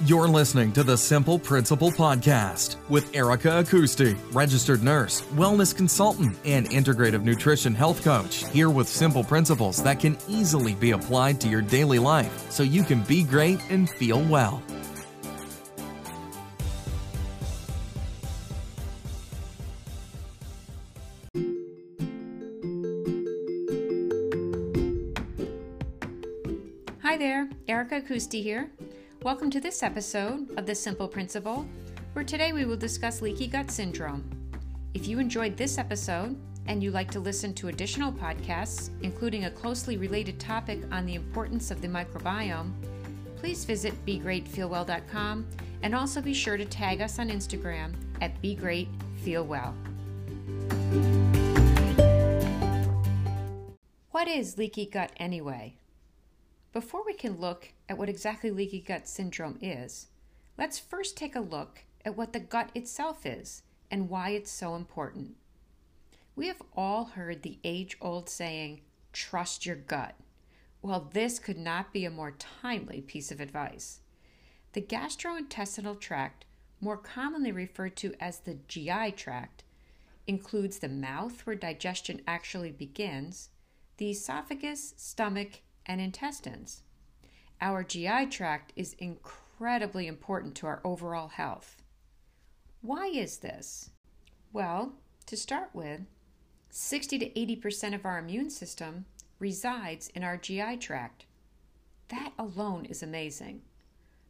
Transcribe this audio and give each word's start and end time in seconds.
You're 0.00 0.26
listening 0.26 0.72
to 0.72 0.82
the 0.82 0.96
Simple 0.96 1.38
Principle 1.38 1.92
Podcast 1.92 2.76
with 2.88 3.14
Erica 3.14 3.62
Acousti, 3.62 4.18
registered 4.32 4.82
nurse, 4.82 5.20
wellness 5.34 5.76
consultant, 5.76 6.36
and 6.44 6.68
integrative 6.70 7.22
nutrition 7.22 7.72
health 7.72 8.02
coach. 8.02 8.48
Here 8.48 8.68
with 8.68 8.88
simple 8.88 9.22
principles 9.22 9.80
that 9.84 10.00
can 10.00 10.16
easily 10.26 10.74
be 10.74 10.90
applied 10.90 11.40
to 11.42 11.48
your 11.48 11.60
daily 11.60 12.00
life 12.00 12.50
so 12.50 12.64
you 12.64 12.82
can 12.82 13.02
be 13.02 13.22
great 13.22 13.60
and 13.70 13.88
feel 13.88 14.20
well. 14.24 14.60
Hi 27.02 27.16
there, 27.18 27.50
Erica 27.68 28.00
Acousti 28.00 28.42
here. 28.42 28.72
Welcome 29.24 29.50
to 29.50 29.60
this 29.60 29.84
episode 29.84 30.50
of 30.58 30.66
The 30.66 30.74
Simple 30.74 31.06
Principle, 31.06 31.64
where 32.12 32.24
today 32.24 32.52
we 32.52 32.64
will 32.64 32.76
discuss 32.76 33.22
leaky 33.22 33.46
gut 33.46 33.70
syndrome. 33.70 34.28
If 34.94 35.06
you 35.06 35.20
enjoyed 35.20 35.56
this 35.56 35.78
episode 35.78 36.36
and 36.66 36.82
you'd 36.82 36.94
like 36.94 37.08
to 37.12 37.20
listen 37.20 37.54
to 37.54 37.68
additional 37.68 38.10
podcasts, 38.10 38.90
including 39.02 39.44
a 39.44 39.50
closely 39.52 39.96
related 39.96 40.40
topic 40.40 40.80
on 40.90 41.06
the 41.06 41.14
importance 41.14 41.70
of 41.70 41.80
the 41.80 41.86
microbiome, 41.86 42.72
please 43.36 43.64
visit 43.64 43.94
begreatfeelwell.com 44.04 45.46
and 45.84 45.94
also 45.94 46.20
be 46.20 46.34
sure 46.34 46.56
to 46.56 46.64
tag 46.64 47.00
us 47.00 47.20
on 47.20 47.30
Instagram 47.30 47.94
at 48.20 48.42
begreatfeelwell. 48.42 49.72
What 54.10 54.26
is 54.26 54.58
leaky 54.58 54.86
gut 54.86 55.12
anyway? 55.18 55.76
Before 56.72 57.04
we 57.04 57.12
can 57.12 57.38
look 57.38 57.68
at 57.86 57.98
what 57.98 58.08
exactly 58.08 58.50
leaky 58.50 58.80
gut 58.80 59.06
syndrome 59.06 59.58
is, 59.60 60.06
let's 60.56 60.78
first 60.78 61.16
take 61.18 61.36
a 61.36 61.40
look 61.40 61.84
at 62.02 62.16
what 62.16 62.32
the 62.32 62.40
gut 62.40 62.70
itself 62.74 63.26
is 63.26 63.62
and 63.90 64.08
why 64.08 64.30
it's 64.30 64.50
so 64.50 64.74
important. 64.74 65.36
We 66.34 66.46
have 66.46 66.62
all 66.74 67.04
heard 67.04 67.42
the 67.42 67.58
age 67.62 67.98
old 68.00 68.30
saying, 68.30 68.80
trust 69.12 69.66
your 69.66 69.76
gut. 69.76 70.14
Well, 70.80 71.10
this 71.12 71.38
could 71.38 71.58
not 71.58 71.92
be 71.92 72.06
a 72.06 72.10
more 72.10 72.32
timely 72.32 73.02
piece 73.02 73.30
of 73.30 73.38
advice. 73.38 74.00
The 74.72 74.80
gastrointestinal 74.80 76.00
tract, 76.00 76.46
more 76.80 76.96
commonly 76.96 77.52
referred 77.52 77.96
to 77.96 78.14
as 78.18 78.38
the 78.40 78.58
GI 78.66 79.12
tract, 79.12 79.62
includes 80.26 80.78
the 80.78 80.88
mouth 80.88 81.44
where 81.46 81.54
digestion 81.54 82.22
actually 82.26 82.72
begins, 82.72 83.50
the 83.98 84.10
esophagus, 84.10 84.94
stomach, 84.96 85.60
and 85.86 86.00
intestines. 86.00 86.82
Our 87.60 87.84
GI 87.84 88.26
tract 88.26 88.72
is 88.76 88.94
incredibly 88.98 90.06
important 90.06 90.54
to 90.56 90.66
our 90.66 90.80
overall 90.84 91.28
health. 91.28 91.82
Why 92.80 93.06
is 93.06 93.38
this? 93.38 93.90
Well, 94.52 94.94
to 95.26 95.36
start 95.36 95.70
with, 95.72 96.00
60 96.70 97.18
to 97.18 97.30
80% 97.30 97.94
of 97.94 98.04
our 98.04 98.18
immune 98.18 98.50
system 98.50 99.04
resides 99.38 100.08
in 100.08 100.24
our 100.24 100.36
GI 100.36 100.78
tract. 100.78 101.26
That 102.08 102.32
alone 102.38 102.84
is 102.86 103.02
amazing. 103.02 103.62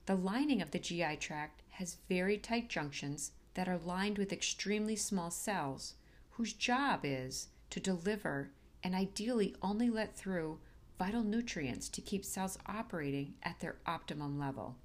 The 0.06 0.14
lining 0.14 0.61
of 0.61 0.70
the 0.70 0.78
GI 0.78 1.16
tract 1.16 1.62
has 1.70 1.98
very 2.09 2.37
tight 2.37 2.69
junctions 2.69 3.33
that 3.55 3.69
are 3.69 3.78
lined 3.78 4.19
with 4.19 4.33
extremely 4.33 4.97
small 4.97 5.31
cells 5.31 5.94
whose 6.33 6.53
job 6.53 7.00
is 7.05 7.48
to 7.70 7.81
deliver 7.81 8.50
and 8.83 8.94
ideally 8.94 9.55
only 9.62 9.89
let 9.89 10.16
through 10.16 10.59
vital 10.98 11.22
nutrients 11.22 11.88
to 11.88 12.00
keep 12.00 12.24
cells 12.24 12.58
operating 12.66 13.34
at 13.42 13.60
their 13.60 13.76
optimum 13.86 14.38
level. 14.38 14.76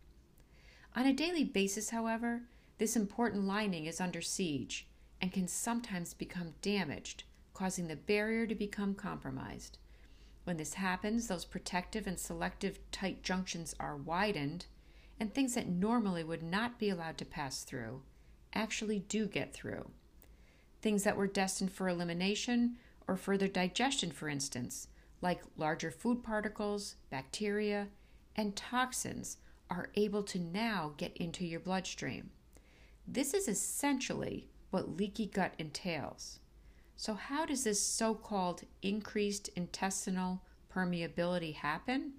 On 0.96 1.06
a 1.06 1.14
daily 1.14 1.44
basis, 1.44 1.92
however, 1.92 2.44
this 2.78 2.96
important 2.96 3.44
lining 3.46 3.86
is 3.86 4.02
under 4.02 4.22
siege 4.22 4.88
and 5.22 5.32
can 5.32 5.48
sometimes 5.48 6.14
become 6.14 6.54
damaged, 6.62 7.24
causing 7.54 7.88
the 7.88 7.96
barrier 7.96 8.46
to 8.48 8.56
become 8.56 8.94
compromised. 8.94 9.78
When 10.44 10.58
this 10.58 10.76
happens, 10.76 11.28
those 11.28 11.46
protective 11.46 12.08
and 12.08 12.20
selective 12.20 12.80
tight 12.92 13.22
junctions 13.24 13.76
are 13.80 13.98
widened, 13.98 14.68
and 15.20 15.34
things 15.34 15.56
that 15.56 15.68
normally 15.68 16.24
would 16.24 16.44
not 16.44 16.80
be 16.80 16.90
allowed 16.90 17.18
to 17.18 17.26
pass 17.26 17.64
through 17.64 18.02
actually 18.54 19.00
do 19.00 19.28
get 19.28 19.54
through. 19.54 19.90
Things 20.82 21.04
that 21.04 21.18
were 21.18 21.28
destined 21.28 21.72
for 21.72 21.88
elimination 21.88 22.78
or 23.08 23.16
further 23.16 23.48
digestion, 23.48 24.12
for 24.12 24.30
instance, 24.30 24.88
like 25.22 25.42
larger 25.58 25.92
food 25.92 26.24
particles, 26.24 26.96
bacteria, 27.10 27.88
and 28.36 28.56
toxins, 28.56 29.38
are 29.70 29.90
able 29.96 30.24
to 30.24 30.40
now 30.40 30.94
get 30.98 31.16
into 31.18 31.46
your 31.46 31.60
bloodstream. 31.60 32.30
This 33.08 33.34
is 33.34 33.48
essentially 33.48 34.50
what 34.70 34.98
leaky 34.98 35.26
gut 35.26 35.54
entails. 35.58 36.40
So, 36.96 37.14
how 37.14 37.46
does 37.46 37.64
this 37.64 37.82
so 37.82 38.14
called 38.16 38.64
increased 38.82 39.50
intestinal 39.56 40.42
permeability 40.74 41.56
happen? 41.56 42.14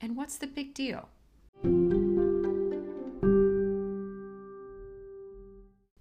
And 0.00 0.16
what's 0.16 0.38
the 0.38 0.46
big 0.46 0.74
deal? 0.74 1.08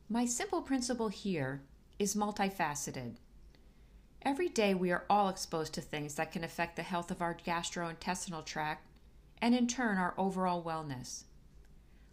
My 0.10 0.26
simple 0.26 0.62
principle 0.62 1.10
here 1.10 1.62
is 2.00 2.16
multifaceted. 2.16 3.18
Every 4.28 4.50
day, 4.50 4.74
we 4.74 4.92
are 4.92 5.06
all 5.10 5.30
exposed 5.30 5.74
to 5.76 5.82
things 5.82 6.16
that 6.16 6.34
can 6.34 6.44
affect 6.44 6.76
the 6.76 6.84
health 6.84 7.12
of 7.12 7.22
our 7.22 7.34
gastrointestinal 7.34 8.44
tract 8.44 8.86
and, 9.42 9.56
in 9.56 9.68
turn, 9.68 9.98
our 9.98 10.14
overall 10.18 10.62
wellness. 10.62 11.24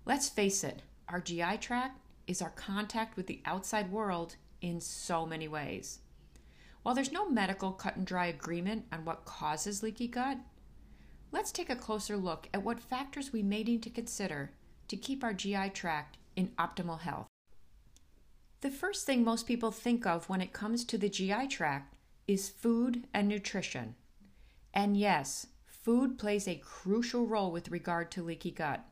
Let's 0.04 0.28
face 0.28 0.62
it, 0.62 0.82
our 1.08 1.20
GI 1.20 1.56
tract 1.60 1.98
is 2.28 2.40
our 2.40 2.50
contact 2.50 3.16
with 3.16 3.26
the 3.26 3.42
outside 3.44 3.90
world 3.90 4.36
in 4.60 4.80
so 4.80 5.26
many 5.26 5.48
ways. 5.48 5.98
While 6.84 6.94
there's 6.94 7.10
no 7.10 7.28
medical 7.28 7.72
cut 7.72 7.96
and 7.96 8.06
dry 8.06 8.26
agreement 8.26 8.84
on 8.92 9.04
what 9.04 9.24
causes 9.24 9.82
leaky 9.82 10.06
gut, 10.06 10.38
let's 11.32 11.50
take 11.50 11.68
a 11.68 11.74
closer 11.74 12.16
look 12.16 12.48
at 12.54 12.62
what 12.62 12.78
factors 12.78 13.32
we 13.32 13.42
may 13.42 13.64
need 13.64 13.82
to 13.82 13.90
consider 13.90 14.52
to 14.86 14.96
keep 14.96 15.24
our 15.24 15.34
GI 15.34 15.70
tract 15.70 16.18
in 16.36 16.52
optimal 16.60 17.00
health. 17.00 17.26
The 18.60 18.70
first 18.70 19.04
thing 19.04 19.24
most 19.24 19.48
people 19.48 19.72
think 19.72 20.06
of 20.06 20.28
when 20.28 20.40
it 20.40 20.52
comes 20.52 20.84
to 20.84 20.96
the 20.96 21.08
GI 21.08 21.48
tract 21.48 21.93
is 22.26 22.48
food 22.48 23.06
and 23.12 23.28
nutrition. 23.28 23.94
And 24.72 24.96
yes, 24.96 25.46
food 25.66 26.18
plays 26.18 26.48
a 26.48 26.56
crucial 26.56 27.26
role 27.26 27.52
with 27.52 27.70
regard 27.70 28.10
to 28.12 28.22
leaky 28.22 28.50
gut. 28.50 28.84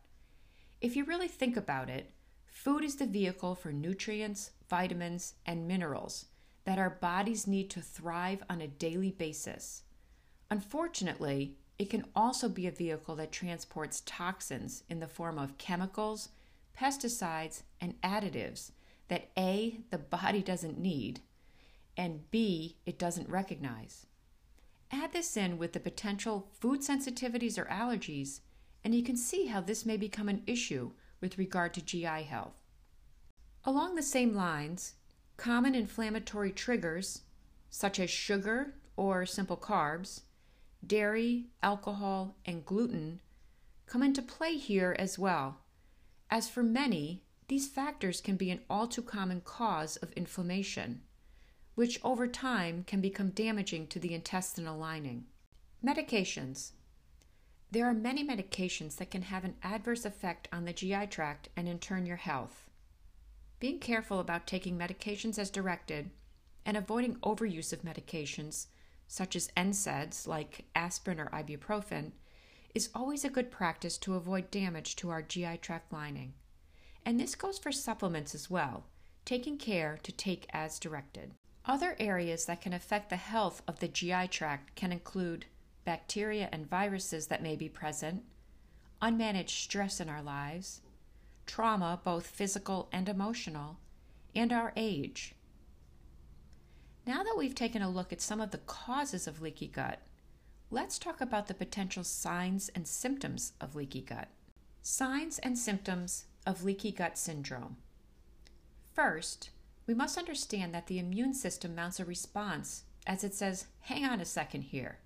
If 0.81 0.97
you 0.97 1.04
really 1.04 1.28
think 1.28 1.56
about 1.56 1.88
it, 1.88 2.10
food 2.47 2.84
is 2.84 2.97
the 2.97 3.06
vehicle 3.06 3.54
for 3.54 3.72
nutrients, 3.72 4.50
vitamins, 4.69 5.34
and 5.47 5.66
minerals 5.66 6.26
that 6.65 6.78
our 6.78 6.91
bodies 6.91 7.47
need 7.47 7.70
to 7.70 7.81
thrive 7.81 8.43
on 8.48 8.60
a 8.60 8.69
daily 8.69 9.10
basis. 9.10 9.82
Unfortunately, 10.50 11.56
it 11.78 11.91
can 11.91 12.04
also 12.14 12.49
be 12.49 12.66
a 12.66 12.70
vehicle 12.70 13.16
that 13.16 13.32
transports 13.32 14.03
toxins 14.06 14.84
in 14.88 15.00
the 15.00 15.09
form 15.09 15.38
of 15.38 15.59
chemicals, 15.59 16.28
pesticides, 16.78 17.62
and 17.81 18.00
additives 18.03 18.70
that 19.09 19.31
A, 19.37 19.81
the 19.91 19.99
body 19.99 20.43
doesn't 20.43 20.78
need, 20.78 21.20
and 21.97 22.31
B, 22.31 22.77
it 22.87 22.99
doesn't 22.99 23.29
recognize. 23.29 24.07
Add 24.91 25.13
this 25.13 25.37
in 25.37 25.59
with 25.59 25.73
the 25.73 25.81
potential 25.81 26.49
food 26.61 26.81
sensitivities 26.81 27.59
or 27.59 27.65
allergies, 27.65 28.41
and 28.85 28.95
you 28.95 29.03
can 29.03 29.17
see 29.17 29.47
how 29.47 29.61
this 29.61 29.87
may 29.87 29.97
become 29.97 30.29
an 30.29 30.43
issue 30.47 30.93
with 31.21 31.39
regard 31.39 31.73
to 31.75 31.83
GI 31.83 32.25
health. 32.25 32.55
Along 33.65 33.95
the 33.95 34.03
same 34.03 34.35
lines, 34.35 34.95
common 35.37 35.75
inflammatory 35.75 36.51
triggers, 36.51 37.23
such 37.71 37.99
as 37.99 38.11
sugar 38.11 38.75
or 38.97 39.25
simple 39.25 39.57
carbs, 39.57 40.23
dairy, 40.87 41.47
alcohol, 41.63 42.37
and 42.45 42.65
gluten, 42.65 43.21
come 43.87 44.03
into 44.03 44.21
play 44.21 44.57
here 44.57 44.97
as 44.99 45.19
well. 45.19 45.61
As 46.31 46.49
for 46.49 46.62
many, 46.62 47.23
these 47.49 47.69
factors 47.69 48.21
can 48.21 48.37
be 48.37 48.50
an 48.50 48.61
all 48.69 48.88
too 48.88 49.03
common 49.03 49.41
cause 49.43 49.97
of 49.97 50.12
inflammation 50.12 51.03
which 51.75 52.01
over 52.05 52.27
time 52.27 52.85
can 52.87 53.01
become 53.01 53.31
damaging 53.31 53.87
to 53.87 53.99
the 53.99 54.15
intestinal 54.15 54.79
lining. 54.79 55.25
Medications. 55.85 56.73
There 57.71 57.87
are 57.87 57.95
many 57.95 58.27
medications 58.27 58.97
that 58.97 59.11
can 59.11 59.23
have 59.23 59.45
an 59.45 59.57
adverse 59.63 60.05
effect 60.05 60.47
on 60.53 60.67
the 60.67 60.75
GI 60.75 61.07
tract 61.07 61.49
and 61.57 61.67
in 61.67 61.79
turn 61.79 62.05
your 62.05 62.17
health. 62.17 62.69
Being 63.61 63.79
careful 63.79 64.21
about 64.21 64.47
taking 64.47 64.79
medications 64.79 65.39
as 65.39 65.51
directed 65.51 66.11
and 66.67 66.77
avoiding 66.77 67.17
overuse 67.17 67.73
of 67.73 67.83
medications, 67.83 68.67
such 69.09 69.35
as 69.35 69.51
NSAIDs 69.57 70.27
like 70.27 70.67
aspirin 70.75 71.19
or 71.19 71.27
ibuprofen, 71.27 72.13
is 72.75 72.91
always 72.95 73.25
a 73.25 73.31
good 73.31 73.51
practice 73.51 73.99
to 73.99 74.15
avoid 74.15 74.51
damage 74.51 74.97
to 74.97 75.11
our 75.11 75.23
GI 75.23 75.59
tract 75.59 75.93
lining. 75.93 76.35
And 77.05 77.19
this 77.19 77.35
goes 77.35 77.59
for 77.59 77.73
supplements 77.73 78.35
as 78.35 78.51
well, 78.51 78.85
taking 79.25 79.59
care 79.59 79.99
to 80.03 80.13
take 80.13 80.47
as 80.53 80.79
directed. 80.79 81.33
Other 81.64 81.97
areas 82.00 82.47
that 82.47 82.61
can 82.61 82.73
affect 82.73 83.09
the 83.09 83.17
health 83.17 83.62
of 83.69 83.79
the 83.79 83.88
GI 83.88 84.29
tract 84.29 84.75
can 84.75 84.91
include 84.91 85.47
bacteria 85.85 86.49
and 86.53 86.69
viruses 86.69 87.29
that 87.29 87.43
may 87.43 87.55
be 87.55 87.69
present, 87.69 88.25
unmanaged 89.00 89.50
stress 89.50 90.00
in 90.00 90.09
our 90.09 90.23
lives, 90.23 90.81
trauma, 91.47 92.00
both 92.03 92.26
physical 92.26 92.88
and 92.93 93.09
emotional, 93.09 93.79
and 94.35 94.53
our 94.53 94.73
age. 94.76 95.35
Now 97.06 97.23
that 97.23 97.37
we've 97.37 97.55
taken 97.55 97.82
a 97.82 97.91
look 97.91 98.12
at 98.12 98.20
some 98.20 98.41
of 98.41 98.50
the 98.50 98.59
causes 98.59 99.26
of 99.26 99.41
leaky 99.41 99.69
gut, 99.69 100.00
let's 100.70 100.99
talk 100.99 101.20
about 101.20 101.49
the 101.49 101.55
potential 101.55 102.05
signs 102.05 102.70
and 102.70 102.87
symptoms 102.87 103.53
of 103.61 103.75
leaky 103.75 104.03
gut. 104.03 104.29
Signs 104.82 105.38
and 105.41 105.56
symptoms 105.56 106.26
of 106.47 106.64
leaky 106.64 106.93
gut 106.93 107.19
syndrome. 107.19 107.76
First, 108.94 109.50
we 109.87 109.94
must 109.94 110.19
understand 110.19 110.75
that 110.75 110.87
the 110.87 110.99
immune 110.99 111.34
system 111.34 111.75
mounts 111.75 112.00
a 112.00 112.05
response 112.05 112.84
as 113.06 113.25
it 113.25 113.34
says, 113.34 113.67
hang 113.81 114.05
on 114.05 114.20
a 114.20 114.25
second 114.25 114.62
here. 114.62 114.99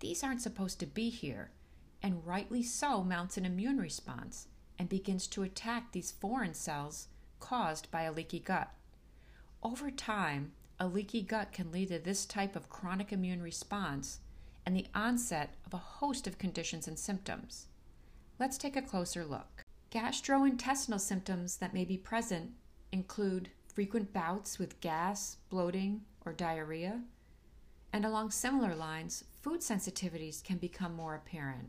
These 0.00 0.22
aren't 0.22 0.42
supposed 0.42 0.80
to 0.80 0.86
be 0.86 1.10
here, 1.10 1.50
and 2.02 2.26
rightly 2.26 2.62
so 2.62 3.02
mounts 3.02 3.36
an 3.36 3.44
immune 3.44 3.78
response 3.78 4.48
and 4.78 4.88
begins 4.88 5.26
to 5.28 5.42
attack 5.42 5.92
these 5.92 6.12
foreign 6.12 6.54
cells 6.54 7.08
caused 7.40 7.90
by 7.90 8.02
a 8.02 8.12
leaky 8.12 8.40
gut. 8.40 8.70
Over 9.62 9.90
time, 9.90 10.52
a 10.78 10.86
leaky 10.86 11.22
gut 11.22 11.52
can 11.52 11.72
lead 11.72 11.88
to 11.88 11.98
this 11.98 12.26
type 12.26 12.56
of 12.56 12.68
chronic 12.68 13.12
immune 13.12 13.42
response 13.42 14.20
and 14.64 14.76
the 14.76 14.86
onset 14.94 15.54
of 15.64 15.72
a 15.72 15.78
host 15.78 16.26
of 16.26 16.38
conditions 16.38 16.86
and 16.88 16.98
symptoms. 16.98 17.66
Let's 18.38 18.58
take 18.58 18.76
a 18.76 18.82
closer 18.82 19.24
look. 19.24 19.62
Gastrointestinal 19.90 21.00
symptoms 21.00 21.56
that 21.56 21.72
may 21.72 21.84
be 21.84 21.96
present 21.96 22.52
include 22.92 23.50
frequent 23.76 24.10
bouts 24.10 24.58
with 24.58 24.80
gas, 24.80 25.36
bloating, 25.50 26.00
or 26.24 26.32
diarrhea. 26.32 27.02
And 27.92 28.06
along 28.06 28.30
similar 28.30 28.74
lines, 28.74 29.24
food 29.42 29.60
sensitivities 29.60 30.42
can 30.42 30.56
become 30.56 30.94
more 30.94 31.14
apparent. 31.14 31.68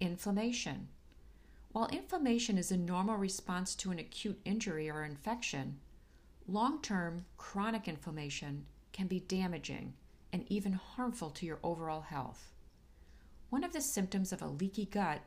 Inflammation. 0.00 0.88
While 1.72 1.88
inflammation 1.88 2.56
is 2.56 2.72
a 2.72 2.78
normal 2.78 3.16
response 3.16 3.74
to 3.76 3.90
an 3.90 3.98
acute 3.98 4.40
injury 4.46 4.88
or 4.88 5.04
infection, 5.04 5.78
long 6.48 6.80
term 6.80 7.26
chronic 7.36 7.86
inflammation 7.86 8.64
can 8.94 9.08
be 9.08 9.20
damaging 9.20 9.92
and 10.32 10.46
even 10.48 10.72
harmful 10.72 11.28
to 11.32 11.44
your 11.44 11.58
overall 11.62 12.00
health. 12.00 12.54
One 13.50 13.62
of 13.62 13.74
the 13.74 13.82
symptoms 13.82 14.32
of 14.32 14.40
a 14.40 14.48
leaky 14.48 14.86
gut 14.86 15.20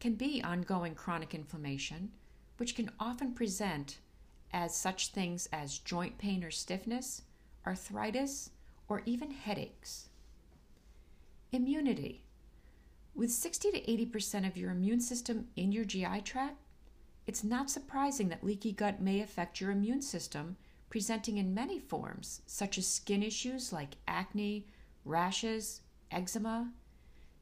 can 0.00 0.14
be 0.14 0.42
ongoing 0.42 0.94
chronic 0.94 1.34
inflammation, 1.34 2.12
which 2.56 2.74
can 2.74 2.90
often 2.98 3.34
present 3.34 3.98
as 4.52 4.74
such 4.74 5.08
things 5.08 5.48
as 5.52 5.78
joint 5.78 6.18
pain 6.18 6.42
or 6.42 6.50
stiffness, 6.50 7.22
arthritis, 7.66 8.50
or 8.88 9.02
even 9.04 9.30
headaches. 9.30 10.08
Immunity. 11.52 12.22
With 13.14 13.30
60 13.30 13.72
to 13.72 13.80
80% 13.80 14.46
of 14.46 14.56
your 14.56 14.70
immune 14.70 15.00
system 15.00 15.48
in 15.56 15.72
your 15.72 15.84
GI 15.84 16.22
tract, 16.22 16.56
it's 17.26 17.44
not 17.44 17.70
surprising 17.70 18.28
that 18.28 18.44
leaky 18.44 18.72
gut 18.72 19.00
may 19.00 19.20
affect 19.20 19.60
your 19.60 19.70
immune 19.70 20.00
system, 20.00 20.56
presenting 20.88 21.36
in 21.36 21.52
many 21.52 21.78
forms, 21.78 22.40
such 22.46 22.78
as 22.78 22.86
skin 22.86 23.22
issues 23.22 23.72
like 23.72 23.96
acne, 24.06 24.66
rashes, 25.04 25.82
eczema, 26.10 26.72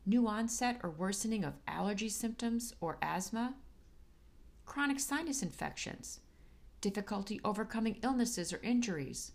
new 0.05 0.27
onset 0.27 0.81
or 0.83 0.91
worsening 0.91 1.45
of 1.45 1.55
allergy 1.69 2.09
symptoms 2.09 2.75
or 2.81 2.99
asthma, 3.03 3.55
chronic 4.65 4.99
sinus 4.99 5.43
infections, 5.43 6.21
difficulty 6.91 7.41
overcoming 7.45 7.99
illnesses 8.05 8.53
or 8.53 8.61
injuries, 8.63 9.33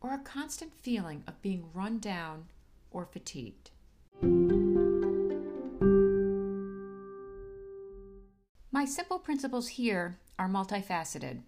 or 0.00 0.12
a 0.12 0.18
constant 0.18 0.74
feeling 0.74 1.22
of 1.28 1.40
being 1.40 1.66
run 1.72 2.00
down 2.00 2.46
or 2.90 3.06
fatigued. 3.06 3.70
My 8.72 8.84
simple 8.84 9.20
principles 9.20 9.68
here 9.68 10.18
are 10.36 10.48
multifaceted. 10.48 11.42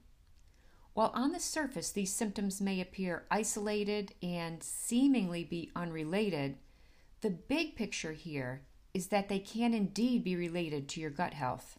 While 0.95 1.11
on 1.13 1.33
the 1.33 1.41
surface 1.41 1.91
these 1.91 2.13
symptoms 2.13 2.61
may 2.61 2.81
appear 2.81 3.25
isolated 3.29 4.15
and 4.23 4.63
seemingly 4.63 5.43
be 5.43 5.73
unrelated, 5.75 6.59
the 7.21 7.31
big 7.31 7.75
picture 7.75 8.13
here 8.13 8.63
is 8.95 9.09
that 9.09 9.29
they 9.29 9.41
can 9.41 9.75
indeed 9.75 10.23
be 10.23 10.37
related 10.37 10.89
to 10.91 11.01
your 11.01 11.11
gut 11.11 11.35
health. 11.35 11.79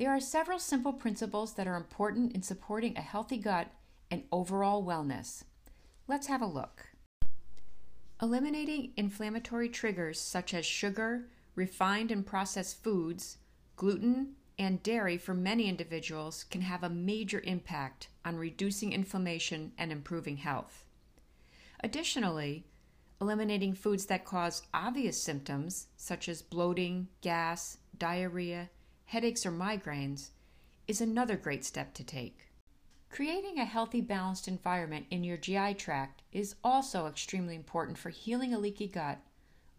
There 0.00 0.10
are 0.10 0.18
several 0.18 0.58
simple 0.58 0.94
principles 0.94 1.52
that 1.52 1.66
are 1.66 1.76
important 1.76 2.32
in 2.32 2.40
supporting 2.40 2.96
a 2.96 3.02
healthy 3.02 3.36
gut 3.36 3.70
and 4.10 4.22
overall 4.32 4.82
wellness. 4.82 5.44
Let's 6.08 6.26
have 6.28 6.40
a 6.40 6.46
look. 6.46 6.86
Eliminating 8.22 8.94
inflammatory 8.96 9.68
triggers 9.68 10.18
such 10.18 10.54
as 10.54 10.64
sugar, 10.64 11.28
refined 11.54 12.10
and 12.10 12.24
processed 12.24 12.82
foods, 12.82 13.36
gluten, 13.76 14.36
and 14.58 14.82
dairy 14.82 15.18
for 15.18 15.34
many 15.34 15.68
individuals 15.68 16.44
can 16.44 16.62
have 16.62 16.82
a 16.82 16.88
major 16.88 17.42
impact 17.44 18.08
on 18.24 18.36
reducing 18.36 18.94
inflammation 18.94 19.72
and 19.76 19.92
improving 19.92 20.38
health. 20.38 20.86
Additionally, 21.84 22.64
eliminating 23.20 23.74
foods 23.74 24.06
that 24.06 24.24
cause 24.24 24.62
obvious 24.72 25.22
symptoms 25.22 25.88
such 25.98 26.26
as 26.26 26.40
bloating, 26.40 27.08
gas, 27.20 27.76
diarrhea, 27.98 28.70
headaches, 29.10 29.44
or 29.44 29.50
migraines 29.50 30.30
is 30.86 31.00
another 31.00 31.36
great 31.36 31.64
step 31.64 31.92
to 31.92 32.04
take. 32.04 32.46
Creating 33.10 33.58
a 33.58 33.64
healthy, 33.64 34.00
balanced 34.00 34.46
environment 34.46 35.04
in 35.10 35.24
your 35.24 35.36
GI 35.36 35.74
tract 35.74 36.22
is 36.30 36.54
also 36.62 37.08
extremely 37.08 37.56
important 37.56 37.98
for 37.98 38.10
healing 38.10 38.54
a 38.54 38.58
leaky 38.58 38.86
gut, 38.86 39.18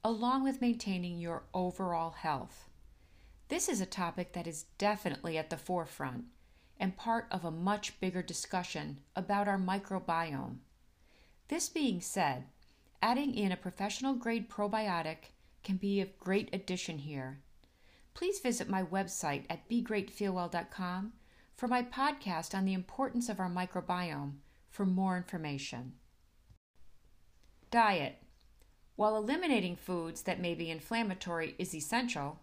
along 0.03 0.43
with 0.43 0.59
maintaining 0.59 1.17
your 1.17 1.43
overall 1.53 2.11
health. 2.11 2.67
This 3.47 3.69
is 3.69 3.79
a 3.79 3.85
topic 3.85 4.33
that 4.33 4.47
is 4.47 4.65
definitely 4.77 5.37
at 5.37 5.49
the 5.49 5.55
forefront 5.55 6.25
and 6.77 6.97
part 6.97 7.27
of 7.31 7.45
a 7.45 7.51
much 7.51 8.01
bigger 8.01 8.21
discussion 8.21 8.97
about 9.15 9.47
our 9.47 9.57
microbiome. 9.57 10.57
This 11.47 11.69
being 11.69 12.01
said, 12.01 12.47
adding 13.01 13.33
in 13.33 13.53
a 13.53 13.57
professional 13.57 14.13
grade 14.13 14.49
probiotic 14.49 15.31
can 15.63 15.77
be 15.77 16.01
a 16.01 16.05
great 16.19 16.49
addition 16.51 16.97
here 16.97 17.39
please 18.13 18.39
visit 18.39 18.69
my 18.69 18.83
website 18.83 19.45
at 19.49 19.67
begreatfeelwell.com 19.69 21.13
for 21.55 21.67
my 21.67 21.83
podcast 21.83 22.55
on 22.55 22.65
the 22.65 22.73
importance 22.73 23.29
of 23.29 23.39
our 23.39 23.49
microbiome 23.49 24.33
for 24.69 24.85
more 24.85 25.17
information. 25.17 25.93
Diet. 27.69 28.17
While 28.95 29.15
eliminating 29.15 29.75
foods 29.75 30.23
that 30.23 30.41
may 30.41 30.53
be 30.53 30.69
inflammatory 30.69 31.55
is 31.57 31.73
essential, 31.73 32.41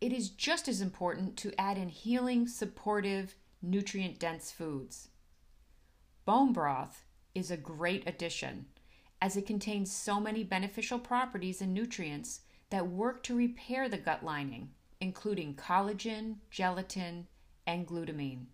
it 0.00 0.12
is 0.12 0.30
just 0.30 0.66
as 0.66 0.80
important 0.80 1.36
to 1.38 1.52
add 1.60 1.78
in 1.78 1.88
healing, 1.88 2.48
supportive, 2.48 3.34
nutrient 3.60 4.18
dense 4.18 4.50
foods. 4.50 5.08
Bone 6.24 6.52
broth 6.52 7.04
is 7.34 7.50
a 7.50 7.56
great 7.56 8.02
addition 8.08 8.66
as 9.20 9.36
it 9.36 9.46
contains 9.46 9.92
so 9.92 10.18
many 10.18 10.42
beneficial 10.42 10.98
properties 10.98 11.60
and 11.60 11.72
nutrients 11.72 12.40
that 12.70 12.88
work 12.88 13.22
to 13.22 13.36
repair 13.36 13.88
the 13.88 13.96
gut 13.96 14.24
lining 14.24 14.70
including 15.02 15.52
collagen, 15.52 16.36
gelatin, 16.48 17.26
and 17.66 17.88
glutamine. 17.88 18.44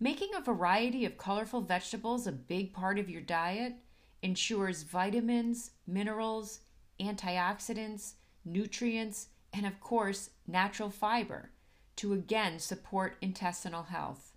Making 0.00 0.30
a 0.34 0.40
variety 0.40 1.04
of 1.04 1.16
colorful 1.16 1.60
vegetables 1.60 2.26
a 2.26 2.32
big 2.32 2.72
part 2.72 2.98
of 2.98 3.08
your 3.08 3.22
diet 3.22 3.74
ensures 4.20 4.82
vitamins, 4.82 5.70
minerals, 5.86 6.58
antioxidants, 7.00 8.14
nutrients, 8.44 9.28
and 9.52 9.64
of 9.64 9.78
course, 9.78 10.30
natural 10.48 10.90
fiber 10.90 11.50
to 11.94 12.14
again 12.14 12.58
support 12.58 13.16
intestinal 13.22 13.84
health. 13.84 14.32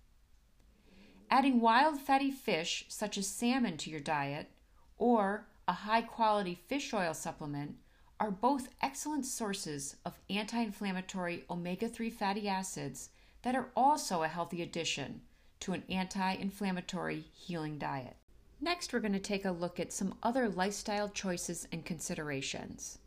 Adding 1.28 1.60
wild 1.60 1.98
fatty 1.98 2.30
fish 2.30 2.84
such 2.86 3.18
as 3.18 3.26
salmon 3.26 3.76
to 3.78 3.90
your 3.90 3.98
diet 3.98 4.50
or 4.98 5.48
a 5.66 5.72
high 5.72 6.02
quality 6.02 6.54
fish 6.68 6.94
oil 6.94 7.12
supplement 7.12 7.74
are 8.22 8.30
both 8.30 8.68
excellent 8.80 9.26
sources 9.26 9.96
of 10.04 10.16
anti 10.30 10.62
inflammatory 10.62 11.44
omega 11.50 11.88
3 11.88 12.08
fatty 12.08 12.48
acids 12.48 13.10
that 13.42 13.56
are 13.56 13.70
also 13.74 14.22
a 14.22 14.28
healthy 14.28 14.62
addition 14.62 15.20
to 15.58 15.72
an 15.72 15.82
anti 15.88 16.34
inflammatory 16.34 17.24
healing 17.34 17.78
diet. 17.78 18.14
Next, 18.60 18.92
we're 18.92 19.00
going 19.00 19.12
to 19.12 19.18
take 19.18 19.44
a 19.44 19.50
look 19.50 19.80
at 19.80 19.92
some 19.92 20.14
other 20.22 20.48
lifestyle 20.48 21.08
choices 21.08 21.66
and 21.72 21.84
considerations. 21.84 22.98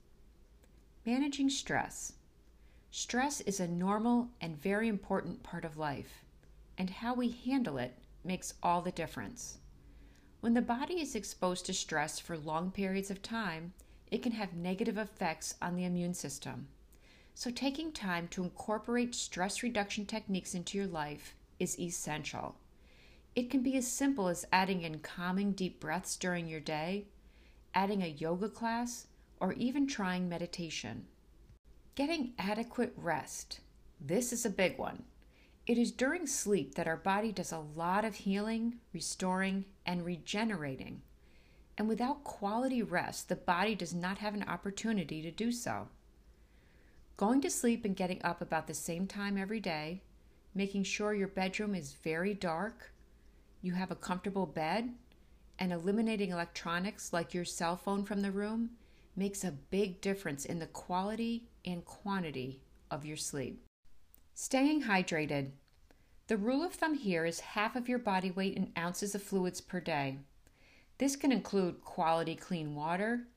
Managing 1.05 1.50
stress. 1.50 2.12
Stress 2.91 3.39
is 3.39 3.62
a 3.62 3.69
normal 3.69 4.27
and 4.41 4.62
very 4.62 4.89
important 4.89 5.43
part 5.43 5.63
of 5.63 5.77
life, 5.77 6.25
and 6.77 6.89
how 6.89 7.13
we 7.13 7.29
handle 7.45 7.77
it 7.77 7.98
makes 8.25 8.53
all 8.62 8.81
the 8.81 8.91
difference. 8.91 9.60
When 10.41 10.55
the 10.55 10.62
body 10.62 11.00
is 11.00 11.15
exposed 11.15 11.65
to 11.67 11.74
stress 11.74 12.19
for 12.19 12.38
long 12.38 12.69
periods 12.69 13.10
of 13.10 13.22
time, 13.22 13.72
it 14.15 14.24
can 14.24 14.31
have 14.31 14.55
negative 14.55 14.98
effects 14.98 15.55
on 15.62 15.75
the 15.75 15.84
immune 15.84 16.13
system. 16.13 16.69
So, 17.34 17.51
taking 17.51 17.91
time 17.91 18.29
to 18.29 18.43
incorporate 18.43 19.13
stress 19.13 19.62
reduction 19.62 20.05
techniques 20.05 20.55
into 20.55 20.77
your 20.77 20.88
life 20.88 21.36
is 21.60 21.77
essential. 21.77 22.55
It 23.36 23.50
can 23.50 23.62
be 23.62 23.75
as 23.75 23.91
simple 23.91 24.29
as 24.29 24.48
adding 24.53 24.84
in 24.84 25.00
calming 25.00 25.51
deep 25.51 25.81
breaths 25.81 26.15
during 26.15 26.48
your 26.48 26.62
day, 26.62 27.07
adding 27.74 28.01
a 28.01 28.07
yoga 28.07 28.48
class, 28.48 29.07
or 29.41 29.51
even 29.51 29.86
trying 29.86 30.29
meditation. 30.29 31.07
Getting 31.95 32.36
adequate 32.39 32.93
rest. 32.95 33.60
This 34.00 34.31
is 34.31 34.45
a 34.45 34.50
big 34.50 34.77
one. 34.77 35.03
It 35.67 35.77
is 35.77 35.91
during 35.91 36.25
sleep 36.25 36.75
that 36.75 36.88
our 36.88 36.95
body 36.95 37.34
does 37.34 37.51
a 37.51 37.65
lot 37.75 38.05
of 38.05 38.15
healing, 38.15 38.75
restoring, 38.93 39.65
and 39.86 40.05
regenerating. 40.05 41.01
And 41.77 41.88
without 41.88 42.24
quality 42.24 42.82
rest, 42.82 43.27
the 43.27 43.36
body 43.36 43.75
does 43.75 43.94
not 43.94 44.20
have 44.20 44.34
an 44.34 44.44
opportunity 44.44 45.22
to 45.22 45.32
do 45.32 45.51
so. 45.51 45.89
Going 47.17 47.41
to 47.41 47.50
sleep 47.50 47.86
and 47.86 47.96
getting 47.96 48.22
up 48.24 48.41
about 48.41 48.67
the 48.67 48.74
same 48.74 49.08
time 49.08 49.38
every 49.38 49.60
day, 49.60 50.01
making 50.53 50.84
sure 50.84 51.13
your 51.13 51.27
bedroom 51.27 51.75
is 51.75 51.94
very 51.94 52.34
dark, 52.34 52.91
you 53.62 53.74
have 53.74 53.91
a 53.91 53.96
comfortable 53.96 54.46
bed, 54.46 54.94
and 55.60 55.72
eliminating 55.72 56.32
electronics 56.32 57.13
like 57.13 57.34
your 57.34 57.46
cell 57.46 57.77
phone 57.77 58.03
from 58.03 58.22
the 58.22 58.32
room 58.32 58.72
makes 59.15 59.44
a 59.44 59.51
big 59.51 60.01
difference 60.01 60.46
in 60.46 60.60
the 60.60 60.67
quality 60.67 61.48
and 61.65 61.86
quantity 61.86 62.62
of 62.91 63.05
your 63.05 63.17
sleep. 63.17 63.65
Staying 64.34 64.84
hydrated. 64.84 65.51
The 66.27 66.38
rule 66.38 66.63
of 66.63 66.74
thumb 66.74 66.96
here 66.96 67.25
is 67.25 67.39
half 67.39 67.75
of 67.75 67.88
your 67.88 68.00
body 68.00 68.32
weight 68.32 68.58
in 68.58 68.74
ounces 68.77 69.15
of 69.15 69.24
fluids 69.24 69.62
per 69.62 69.79
day. 69.79 70.20
This 70.97 71.15
can 71.15 71.31
include 71.31 71.81
quality 71.81 72.35
clean 72.35 72.75
water, 72.75 73.27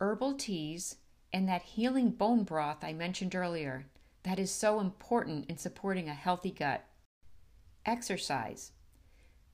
herbal 0.00 0.34
teas, 0.34 0.96
and 1.32 1.48
that 1.48 1.62
healing 1.62 2.10
bone 2.10 2.44
broth 2.44 2.84
I 2.84 2.92
mentioned 2.92 3.34
earlier 3.34 3.86
that 4.22 4.38
is 4.38 4.50
so 4.50 4.80
important 4.80 5.48
in 5.48 5.56
supporting 5.56 6.08
a 6.08 6.14
healthy 6.14 6.50
gut. 6.50 6.84
Exercise. 7.86 8.72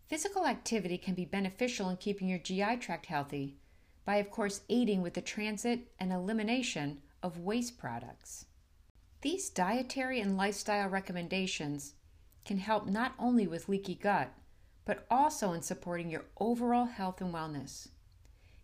Physical 0.07 0.47
activity 0.47 0.99
can 0.99 1.15
be 1.15 1.25
beneficial 1.25 1.89
in 1.89 1.97
keeping 1.97 2.29
your 2.29 2.39
GI 2.39 2.77
tract 2.77 3.07
healthy 3.07 3.57
by, 4.05 4.17
of 4.17 4.31
course, 4.31 4.63
aiding 4.69 5.03
with 5.03 5.15
the 5.15 5.21
transit 5.21 5.93
and 5.99 6.13
elimination 6.13 7.03
of 7.23 7.39
waste 7.39 7.79
products. 7.79 8.47
These 9.23 9.51
dietary 9.51 10.21
and 10.21 10.37
lifestyle 10.37 10.89
recommendations 10.89 11.95
can 12.45 12.59
help 12.59 12.87
not 12.87 13.15
only 13.19 13.47
with 13.47 13.69
leaky 13.69 13.95
gut, 13.95 14.33
but 14.87 15.05
also 15.11 15.53
in 15.53 15.61
supporting 15.61 16.09
your 16.09 16.25
overall 16.39 16.87
health 16.87 17.21
and 17.21 17.35
wellness. 17.35 17.89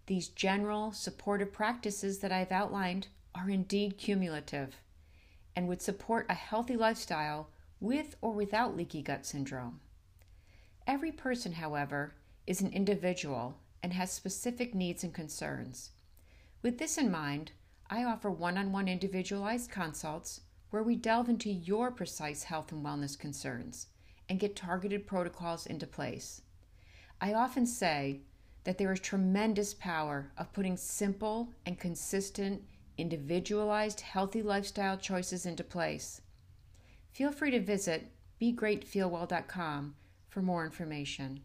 These 0.07 0.29
general 0.29 0.93
supportive 0.93 1.53
practices 1.53 2.21
that 2.21 2.33
I've 2.33 2.53
outlined 2.53 3.09
are 3.35 3.51
indeed 3.51 3.99
cumulative 3.99 4.77
and 5.55 5.69
would 5.69 5.83
support 5.83 6.27
a 6.29 6.35
healthy 6.35 6.77
lifestyle 6.77 7.51
with 7.81 8.17
or 8.21 8.33
without 8.33 8.77
leaky 8.77 9.03
gut 9.03 9.27
syndrome. 9.27 9.81
Every 10.87 11.13
person, 11.13 11.53
however, 11.53 12.15
is 12.47 12.61
an 12.61 12.73
individual 12.73 13.59
and 13.83 13.93
has 13.93 14.13
specific 14.13 14.75
needs 14.75 15.03
and 15.03 15.13
concerns. 15.13 15.91
With 16.63 16.79
this 16.79 16.97
in 16.99 17.11
mind, 17.11 17.51
I 17.91 18.05
offer 18.05 18.31
one 18.31 18.57
on 18.57 18.71
one 18.71 18.87
individualized 18.87 19.71
consults 19.71 20.41
where 20.71 20.85
we 20.85 20.95
delve 20.95 21.29
into 21.29 21.51
your 21.51 21.91
precise 21.91 22.45
health 22.45 22.71
and 22.71 22.85
wellness 22.85 23.19
concerns 23.19 23.89
and 24.29 24.41
get 24.41 24.57
targeted 24.57 25.07
protocols 25.07 25.67
into 25.67 25.87
place. 25.87 26.43
I 27.21 27.35
often 27.35 27.67
say 27.67 28.21
that 28.65 28.79
there 28.79 28.93
is 28.93 29.01
tremendous 29.01 29.75
power 29.75 30.33
of 30.39 30.53
putting 30.53 30.77
simple 30.77 31.51
and 31.67 31.79
consistent, 31.79 32.63
individualized, 32.97 34.01
healthy 34.01 34.43
lifestyle 34.43 34.97
choices 34.97 35.47
into 35.47 35.65
place. 35.65 36.21
Feel 37.11 37.33
free 37.33 37.51
to 37.51 37.61
visit 37.61 38.11
begreatfeelwell.com 38.41 39.95
for 40.29 40.43
more 40.43 40.65
information. 40.65 41.41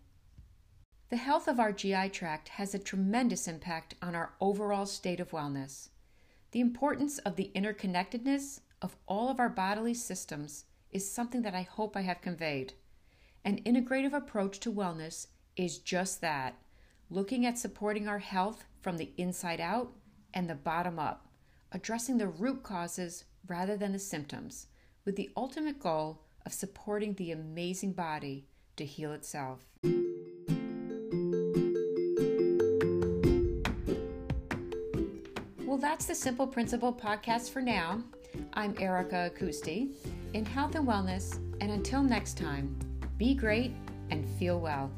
The 1.09 1.17
health 1.17 1.47
of 1.47 1.59
our 1.59 1.71
GI 1.71 2.09
tract 2.09 2.49
has 2.49 2.73
a 2.73 2.79
tremendous 2.79 3.47
impact 3.47 3.95
on 4.01 4.13
our 4.13 4.33
overall 4.41 4.85
state 4.85 5.19
of 5.19 5.31
wellness. 5.31 5.89
The 6.51 6.59
importance 6.59 7.17
of 7.19 7.35
the 7.35 7.51
interconnectedness 7.55 8.61
of 8.81 8.95
all 9.07 9.29
of 9.29 9.39
our 9.39 9.49
bodily 9.49 9.93
systems 9.93 10.65
is 10.91 11.11
something 11.11 11.41
that 11.41 11.55
I 11.55 11.61
hope 11.61 11.95
I 11.95 12.01
have 12.01 12.21
conveyed. 12.21 12.73
An 13.43 13.61
integrative 13.63 14.13
approach 14.13 14.59
to 14.61 14.71
wellness 14.71 15.27
is 15.55 15.79
just 15.79 16.21
that 16.21 16.55
looking 17.09 17.45
at 17.45 17.57
supporting 17.57 18.07
our 18.07 18.19
health 18.19 18.65
from 18.81 18.97
the 18.97 19.11
inside 19.17 19.61
out 19.61 19.91
and 20.33 20.49
the 20.49 20.55
bottom 20.55 20.99
up, 20.99 21.27
addressing 21.71 22.17
the 22.17 22.27
root 22.27 22.63
causes 22.63 23.25
rather 23.47 23.77
than 23.77 23.93
the 23.93 23.99
symptoms, 23.99 24.67
with 25.05 25.15
the 25.15 25.29
ultimate 25.37 25.79
goal 25.79 26.21
of 26.45 26.53
supporting 26.53 27.13
the 27.13 27.31
amazing 27.31 27.93
body 27.93 28.45
to 28.75 28.85
heal 28.85 29.13
itself. 29.13 29.65
Well, 35.65 35.77
that's 35.77 36.05
the 36.05 36.15
Simple 36.15 36.47
Principle 36.47 36.93
podcast 36.93 37.51
for 37.51 37.61
now. 37.61 38.03
I'm 38.53 38.75
Erica 38.79 39.31
Acousti 39.33 39.93
in 40.33 40.45
health 40.45 40.75
and 40.75 40.87
wellness, 40.87 41.37
and 41.61 41.71
until 41.71 42.03
next 42.03 42.37
time, 42.37 42.77
be 43.17 43.33
great 43.33 43.73
and 44.09 44.27
feel 44.37 44.59
well. 44.59 44.91